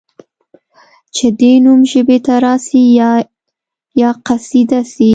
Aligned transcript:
چي 1.15 1.27
دي 1.39 1.51
نوم 1.63 1.81
ژبي 1.91 2.17
ته 2.25 2.33
راسي 2.43 2.83
یا 2.99 3.11
یا 4.01 4.09
قصیده 4.25 4.81
سي 4.93 5.09